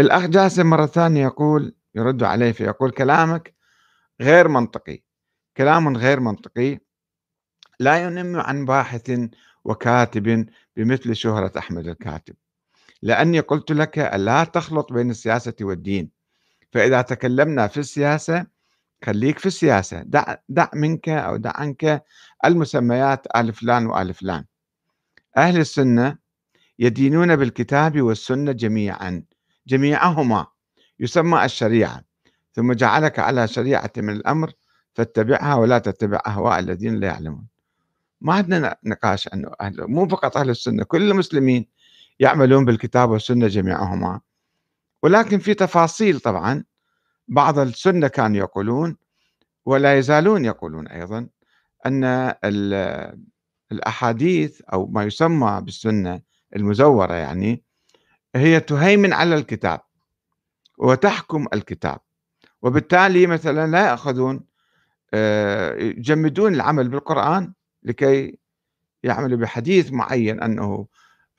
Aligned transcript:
الأخ 0.00 0.26
جاسم 0.26 0.66
مرة 0.66 0.86
ثانية 0.86 1.24
يقول 1.24 1.74
يرد 1.94 2.22
عليه 2.22 2.52
فيقول 2.52 2.90
كلامك 2.90 3.54
غير 4.20 4.48
منطقي. 4.48 5.02
كلام 5.56 5.96
غير 5.96 6.20
منطقي. 6.20 6.78
لا 7.80 8.04
ينم 8.04 8.40
عن 8.40 8.64
باحث 8.64 9.20
وكاتب 9.64 10.46
بمثل 10.76 11.16
شهرة 11.16 11.52
أحمد 11.58 11.88
الكاتب. 11.88 12.34
لأني 13.02 13.40
قلت 13.40 13.72
لك 13.72 13.98
لا 13.98 14.44
تخلط 14.44 14.92
بين 14.92 15.10
السياسة 15.10 15.54
والدين. 15.60 16.10
فإذا 16.72 17.02
تكلمنا 17.02 17.66
في 17.66 17.80
السياسة 17.80 18.46
خليك 19.04 19.38
في 19.38 19.46
السياسة. 19.46 20.02
دع, 20.02 20.36
دع 20.48 20.68
منك 20.74 21.08
أو 21.08 21.36
دع 21.36 21.52
عنك 21.54 22.04
المسميات 22.44 23.26
آل 23.36 23.52
فلان 23.52 23.86
وآل 23.86 24.14
فلان 24.14 24.44
أهل 25.36 25.58
السنة 25.58 26.18
يدينون 26.78 27.36
بالكتاب 27.36 28.00
والسنة 28.02 28.52
جميعا. 28.52 29.22
جميعهما 29.66 30.46
يسمى 31.00 31.44
الشريعة 31.44 32.02
ثم 32.52 32.72
جعلك 32.72 33.18
على 33.18 33.48
شريعة 33.48 33.92
من 33.96 34.10
الأمر 34.10 34.52
فاتبعها 34.94 35.54
ولا 35.54 35.78
تتبع 35.78 36.20
أهواء 36.26 36.58
الذين 36.58 36.94
لا 37.00 37.06
يعلمون. 37.06 37.46
ما 38.20 38.34
عندنا 38.34 38.76
نقاش 38.84 39.28
أنه 39.28 39.50
أهل 39.60 39.86
مو 39.86 40.08
فقط 40.08 40.36
أهل 40.36 40.50
السنة 40.50 40.84
كل 40.84 41.10
المسلمين 41.10 41.66
يعملون 42.20 42.64
بالكتاب 42.64 43.10
والسنة 43.10 43.46
جميعهما. 43.46 44.20
ولكن 45.02 45.38
في 45.38 45.54
تفاصيل 45.54 46.20
طبعا 46.20 46.64
بعض 47.28 47.58
السنة 47.58 48.08
كانوا 48.08 48.36
يقولون 48.36 48.96
ولا 49.64 49.98
يزالون 49.98 50.44
يقولون 50.44 50.88
أيضا 50.88 51.28
أن 51.86 52.34
الأحاديث 53.72 54.60
أو 54.72 54.86
ما 54.86 55.04
يسمى 55.04 55.60
بالسنة 55.62 56.20
المزورة 56.56 57.14
يعني 57.14 57.62
هي 58.36 58.60
تهيمن 58.60 59.12
على 59.12 59.34
الكتاب 59.34 59.80
وتحكم 60.78 61.46
الكتاب 61.54 61.98
وبالتالي 62.62 63.26
مثلا 63.26 63.70
لا 63.70 63.86
يأخذون 63.86 64.44
آه، 65.14 65.74
يجمدون 65.74 66.54
العمل 66.54 66.88
بالقرآن 66.88 67.52
لكي 67.82 68.38
يعملوا 69.02 69.38
بحديث 69.38 69.92
معين 69.92 70.42
أنه 70.42 70.86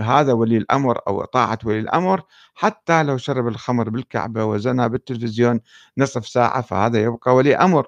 هذا 0.00 0.32
ولي 0.32 0.56
الأمر 0.56 1.00
أو 1.08 1.24
طاعة 1.24 1.58
ولي 1.64 1.80
الأمر 1.80 2.22
حتى 2.54 3.02
لو 3.02 3.16
شرب 3.16 3.48
الخمر 3.48 3.88
بالكعبة 3.88 4.44
وزنى 4.44 4.88
بالتلفزيون 4.88 5.60
نصف 5.98 6.28
ساعة 6.28 6.60
فهذا 6.60 7.02
يبقى 7.02 7.34
ولي 7.34 7.56
أمر 7.56 7.86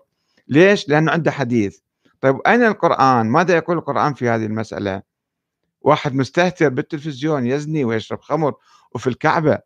ليش؟ 0.49 0.89
لأنه 0.89 1.13
عنده 1.13 1.31
حديث 1.31 1.79
طيب 2.21 2.41
أين 2.47 2.65
القرآن؟ 2.65 3.27
ماذا 3.27 3.57
يقول 3.57 3.79
القرآن 3.79 4.15
في 4.15 4.29
هذه 4.29 4.47
المسألة؟ 4.47 5.03
واحد 5.89 6.15
مستهتر 6.15 6.69
بالتلفزيون 6.69 7.47
يزني 7.47 7.85
ويشرب 7.85 8.21
خمر 8.21 8.55
وفي 8.95 9.07
الكعبة. 9.07 9.59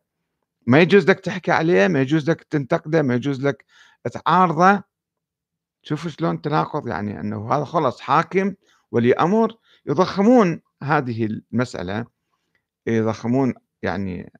ما 0.66 0.80
يجوز 0.80 1.10
لك 1.10 1.20
تحكي 1.20 1.50
عليه 1.50 1.88
ما 1.88 2.00
يجوز 2.00 2.30
لك 2.30 2.42
تنتقده 2.42 3.02
ما 3.02 3.14
يجوز 3.14 3.46
لك 3.46 3.64
تعارضه. 4.12 4.82
شوفوا 5.82 6.10
شلون 6.10 6.40
تناقض 6.42 6.88
يعني 6.88 7.20
أنه 7.20 7.52
هذا 7.52 7.64
خلص 7.64 8.00
حاكم 8.00 8.54
ولي 8.90 9.12
أمر 9.12 9.56
يضخمون 9.86 10.60
هذه 10.82 11.24
المسألة 11.24 12.04
يضخمون 12.86 13.54
يعني 13.82 14.32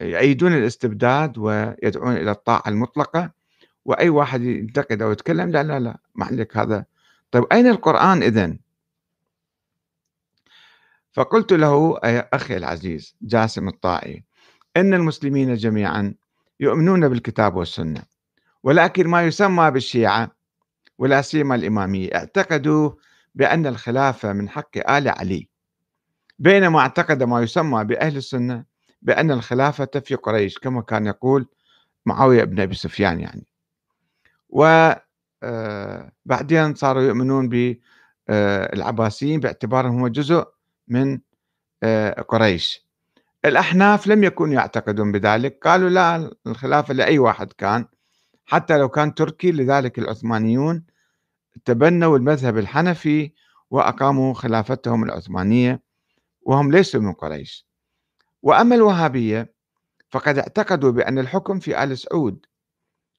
يأيدون 0.00 0.52
الاستبداد 0.52 1.38
ويدعون 1.38 2.16
إلى 2.16 2.30
الطاعة 2.30 2.62
المطلقة. 2.66 3.30
وأي 3.84 4.08
واحد 4.08 4.42
ينتقد 4.42 5.02
أو 5.02 5.12
يتكلم 5.12 5.50
لا 5.50 5.62
لا 5.62 5.80
لا 5.80 5.98
ما 6.14 6.26
عندك 6.26 6.56
هذا. 6.56 6.84
طيب 7.30 7.44
أين 7.52 7.66
القرآن 7.66 8.22
إذن؟ 8.22 8.58
فقلت 11.14 11.52
له 11.52 11.98
أخي 12.32 12.56
العزيز 12.56 13.16
جاسم 13.22 13.68
الطائي 13.68 14.24
إن 14.76 14.94
المسلمين 14.94 15.54
جميعا 15.54 16.14
يؤمنون 16.60 17.08
بالكتاب 17.08 17.56
والسنة 17.56 18.02
ولكن 18.62 19.08
ما 19.08 19.22
يسمى 19.22 19.70
بالشيعة 19.70 20.30
ولا 20.98 21.22
سيما 21.22 21.54
الإمامية 21.54 22.14
اعتقدوا 22.14 22.90
بأن 23.34 23.66
الخلافة 23.66 24.32
من 24.32 24.48
حق 24.48 24.90
آل 24.90 25.08
علي 25.08 25.48
بينما 26.38 26.78
اعتقد 26.78 27.22
ما 27.22 27.42
يسمى 27.42 27.84
بأهل 27.84 28.16
السنة 28.16 28.64
بأن 29.02 29.30
الخلافة 29.30 30.00
في 30.04 30.14
قريش 30.14 30.58
كما 30.58 30.82
كان 30.82 31.06
يقول 31.06 31.46
معاوية 32.06 32.44
بن 32.44 32.60
أبي 32.60 32.74
سفيان 32.74 33.20
يعني. 33.20 33.46
وبعدين 34.48 35.04
آه، 36.58 36.74
صاروا 36.74 37.02
يؤمنون 37.02 37.48
بالعباسيين 38.28 39.40
باعتبارهم 39.40 39.94
هم 39.98 40.08
جزء 40.08 40.53
من 40.88 41.20
آه، 41.82 42.20
قريش. 42.20 42.86
الأحناف 43.44 44.06
لم 44.06 44.24
يكونوا 44.24 44.54
يعتقدون 44.54 45.12
بذلك. 45.12 45.58
قالوا 45.62 45.88
لا 45.90 46.30
الخلافة 46.46 46.94
لأي 46.94 47.18
واحد 47.18 47.52
كان. 47.52 47.86
حتى 48.46 48.78
لو 48.78 48.88
كان 48.88 49.14
تركي 49.14 49.52
لذلك 49.52 49.98
العثمانيون 49.98 50.84
تبنوا 51.64 52.18
المذهب 52.18 52.58
الحنفي 52.58 53.32
وأقاموا 53.70 54.34
خلافتهم 54.34 55.04
العثمانية 55.04 55.82
وهم 56.42 56.72
ليسوا 56.72 57.00
من 57.00 57.12
قريش. 57.12 57.66
وأما 58.42 58.74
الوهابية 58.74 59.54
فقد 60.10 60.38
اعتقدوا 60.38 60.90
بأن 60.90 61.18
الحكم 61.18 61.58
في 61.58 61.82
آل 61.82 61.98
سعود 61.98 62.46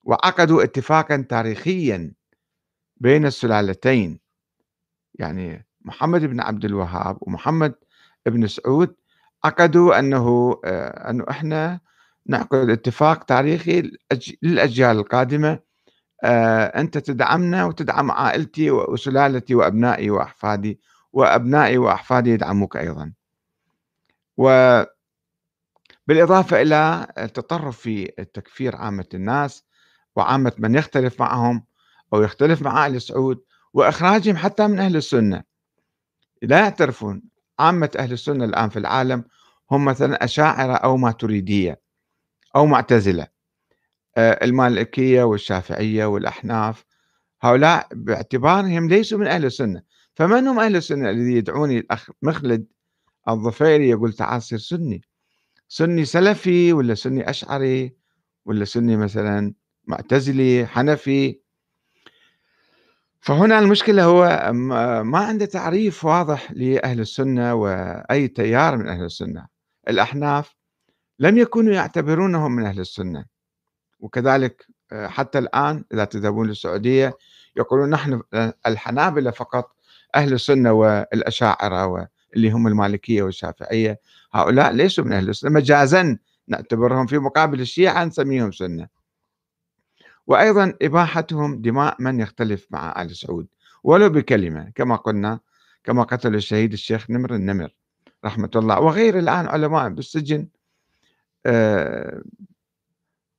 وعقدوا 0.04 0.64
اتفاقا 0.64 1.25
تاريخيا 1.30 2.14
بين 2.98 3.25
السلالتين. 3.25 4.20
يعني 5.14 5.66
محمد 5.85 6.22
بن 6.25 6.41
عبد 6.41 6.66
الوهاب 6.66 7.18
ومحمد 7.22 7.73
بن 8.25 8.47
سعود 8.47 8.96
عقدوا 9.44 10.00
أنه 10.00 10.57
آه، 10.66 11.09
أنه 11.09 11.25
إحنا 11.29 11.79
نعقد 12.25 12.69
اتفاق 12.69 13.23
تاريخي 13.23 13.91
للأجيال 14.44 14.97
القادمة 14.97 15.59
آه، 16.24 16.66
أنت 16.66 16.97
تدعمنا 16.97 17.66
وتدعم 17.66 18.12
عائلتي 18.12 18.72
وسلالتي 18.72 19.56
وأبنائي 19.56 20.09
وأحفادي 20.09 20.79
وأبنائي 21.13 21.78
وأحفادي 21.78 22.29
يدعموك 22.29 22.78
أيضا. 22.78 23.13
و 24.38 24.50
بالإضافة 26.07 26.62
إلى 26.62 27.07
التطرف 27.18 27.79
في 27.79 28.12
التكفير 28.19 28.75
عامة 28.75 29.06
الناس 29.13 29.66
وعامة 30.16 30.51
من 30.57 30.75
يختلف 30.75 31.19
معهم 31.22 31.66
أو 32.13 32.22
يختلف 32.22 32.62
مع 32.62 32.85
أهل 32.85 33.01
سعود 33.01 33.41
وإخراجهم 33.74 34.38
حتى 34.38 34.68
من 34.68 34.79
أهل 34.79 34.95
السنة. 34.95 35.55
لا 36.45 36.59
يعترفون. 36.59 37.22
عامة 37.59 37.91
أهل 38.00 38.11
السنة 38.13 38.45
الآن 38.45 38.69
في 38.69 38.79
العالم 38.79 39.23
هم 39.72 39.85
مثلا 39.85 40.23
أشاعرة 40.23 40.73
أو 40.73 40.97
ماتريدية 40.97 41.81
أو 42.56 42.66
معتزلة. 42.66 43.28
آه، 44.17 44.45
المالكية 44.45 45.23
والشافعية 45.23 46.06
والأحناف 46.06 46.85
هؤلاء 47.41 47.88
باعتبارهم 47.94 48.89
ليسوا 48.89 49.19
من 49.19 49.28
أهل 49.28 49.45
السنة. 49.45 49.81
فمن 50.16 50.47
هم 50.47 50.59
أهل 50.59 50.75
السنة 50.75 51.09
الذي 51.09 51.33
يدعوني 51.38 51.78
الأخ 51.79 52.09
مخلد 52.22 52.67
الظفيري 53.29 53.89
يقول 53.89 54.13
تعال 54.13 54.41
صير 54.41 54.59
سني؟ 54.59 55.01
سني 55.67 56.06
سلفي 56.06 56.73
ولا 56.73 56.95
سني 56.95 57.29
أشعري 57.29 57.95
ولا 58.45 58.66
سني 58.66 58.97
مثلا 58.97 59.53
معتزلي 59.88 60.67
حنفي؟ 60.67 61.39
فهنا 63.25 63.59
المشكلة 63.59 64.03
هو 64.03 64.52
ما 65.03 65.19
عنده 65.19 65.46
تعريف 65.46 66.06
واضح 66.06 66.52
لأهل 66.52 67.00
السنة 67.00 67.53
وأي 67.53 68.28
تيار 68.28 68.78
من 68.78 68.88
أهل 68.88 69.03
السنة. 69.03 69.47
الأحناف 69.90 70.56
لم 71.19 71.38
يكونوا 71.38 71.74
يعتبرونهم 71.74 72.52
من 72.52 72.66
أهل 72.66 72.80
السنة. 72.80 73.25
وكذلك 74.00 74.68
آه، 74.91 75.08
حتى 75.08 75.40
الآن 75.40 75.84
إذا 75.94 76.06
تذهبون 76.06 76.47
للسعودية 76.47 77.13
يقولون 77.58 77.90
نحن 77.90 78.22
آه، 78.34 78.53
الحنابلة 78.68 79.31
فقط 79.31 79.75
أهل 80.16 80.34
السنة 80.34 80.72
والأشاعرة 80.72 82.07
اللي 82.36 82.52
هم 82.52 82.68
المالكية 82.68 83.24
والشافعية. 83.24 84.00
هؤلاء 84.34 84.72
ليسوا 84.72 85.03
من 85.03 85.13
أهل 85.13 85.30
السنة. 85.30 85.52
مجازا 85.52 86.18
نعتبرهم 86.47 87.07
في 87.07 87.18
مقابل 87.18 87.62
الشيعة 87.62 88.06
نسميهم 88.06 88.52
سنة. 88.52 88.88
وأيضا 90.27 90.74
إباحتهم 90.81 91.62
دماء 91.62 91.95
من 92.00 92.19
يختلف 92.19 92.68
مع 92.72 93.01
آل 93.01 93.16
سعود 93.16 93.48
ولو 93.83 94.10
بكلمة 94.10 94.72
كما 94.75 94.95
قلنا 94.95 95.39
كما 95.83 96.04
قتل 96.04 96.36
الشهيد 96.36 96.74
الشيخ 96.74 97.10
نمر 97.10 97.36
النمر 97.36 97.75
رحمة 98.25 98.50
الله 98.56 98.80
وغير 98.80 99.19
الآن 99.19 99.48
علماء 99.48 99.89
بالسجن 99.89 100.48
آه، 101.45 102.22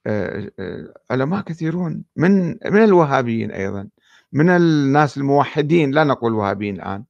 آه، 0.07 0.51
آه، 0.59 0.95
علماء 1.11 1.41
كثيرون 1.43 2.05
من 2.17 2.49
من 2.49 2.85
الوهابيين 2.85 3.51
أيضا 3.51 3.89
من 4.33 4.51
الناس 4.51 5.17
الموحدين 5.19 5.91
لا 5.91 6.05
نقول 6.05 6.35
وهابيين 6.35 6.75
الآن 6.75 7.05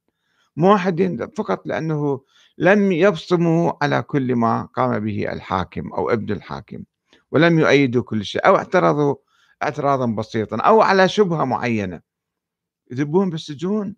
موحدين 0.55 1.27
فقط 1.27 1.67
لأنه 1.67 2.21
لم 2.57 2.91
يبصموا 2.91 3.71
على 3.81 4.01
كل 4.01 4.35
ما 4.35 4.61
قام 4.61 4.99
به 4.99 5.33
الحاكم 5.33 5.93
أو 5.93 6.09
ابن 6.09 6.33
الحاكم 6.33 6.83
ولم 7.31 7.59
يؤيدوا 7.59 8.03
كل 8.03 8.25
شيء 8.25 8.45
أو 8.47 8.55
اعترضوا 8.55 9.15
اعتراضا 9.63 10.05
بسيطا 10.05 10.57
أو 10.57 10.81
على 10.81 11.09
شبهة 11.09 11.45
معينة. 11.45 12.01
يذبون 12.91 13.29
بالسجون؟ 13.29 13.95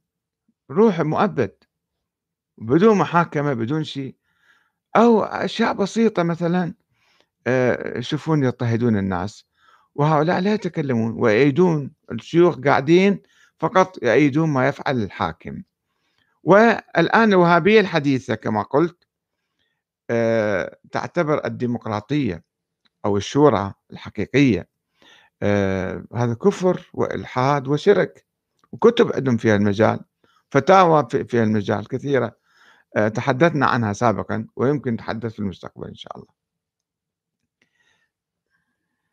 روح 0.71 1.01
مؤبد. 1.01 1.55
بدون 2.57 2.97
محاكمة 2.97 3.53
بدون 3.53 3.83
شيء. 3.83 4.15
أو 4.95 5.23
أشياء 5.23 5.73
بسيطة 5.73 6.23
مثلا 6.23 6.73
آآ 7.47 7.97
يشوفون 7.97 8.43
يضطهدون 8.43 8.97
الناس، 8.97 9.45
وهؤلاء 9.95 10.39
لا 10.39 10.53
يتكلمون 10.53 11.11
ويؤيدون، 11.19 11.91
الشيوخ 12.11 12.59
قاعدين 12.59 13.21
فقط 13.59 14.03
يؤيدون 14.03 14.49
ما 14.49 14.67
يفعل 14.67 15.03
الحاكم. 15.03 15.63
والآن 16.43 17.29
الوهابية 17.33 17.79
الحديثة 17.79 18.35
كما 18.35 18.61
قلت 18.61 19.07
آآ 20.09 20.79
تعتبر 20.91 21.45
الديمقراطية 21.45 22.43
أو 23.05 23.17
الشورى 23.17 23.73
الحقيقية. 23.91 24.68
آآ 25.43 26.05
هذا 26.15 26.33
كفر 26.33 26.89
وإلحاد 26.93 27.67
وشرك، 27.67 28.25
وكتب 28.71 29.13
عندهم 29.15 29.37
في 29.37 29.51
هالمجال، 29.51 29.99
فتاوى 30.51 31.07
في 31.11 31.39
هالمجال 31.41 31.87
كثيرة، 31.87 32.35
آآ 32.97 33.09
تحدثنا 33.09 33.65
عنها 33.67 33.93
سابقًا 33.93 34.47
ويمكن 34.57 34.93
نتحدث 34.93 35.33
في 35.33 35.39
المستقبل 35.39 35.87
إن 35.87 35.95
شاء 35.95 36.17
الله. 36.17 36.38